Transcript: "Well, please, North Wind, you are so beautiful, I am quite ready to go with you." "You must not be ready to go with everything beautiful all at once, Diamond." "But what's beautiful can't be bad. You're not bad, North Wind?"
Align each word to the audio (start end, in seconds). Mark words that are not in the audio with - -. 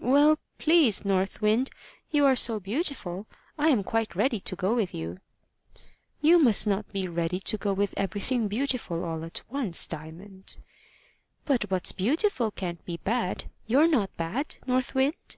"Well, 0.00 0.40
please, 0.58 1.04
North 1.04 1.40
Wind, 1.40 1.70
you 2.10 2.26
are 2.26 2.34
so 2.34 2.58
beautiful, 2.58 3.28
I 3.56 3.68
am 3.68 3.84
quite 3.84 4.16
ready 4.16 4.40
to 4.40 4.56
go 4.56 4.74
with 4.74 4.92
you." 4.92 5.18
"You 6.20 6.40
must 6.40 6.66
not 6.66 6.90
be 6.92 7.06
ready 7.06 7.38
to 7.38 7.56
go 7.56 7.74
with 7.74 7.94
everything 7.96 8.48
beautiful 8.48 9.04
all 9.04 9.24
at 9.24 9.42
once, 9.48 9.86
Diamond." 9.86 10.56
"But 11.44 11.70
what's 11.70 11.92
beautiful 11.92 12.50
can't 12.50 12.84
be 12.86 12.96
bad. 12.96 13.48
You're 13.68 13.86
not 13.86 14.16
bad, 14.16 14.56
North 14.66 14.96
Wind?" 14.96 15.36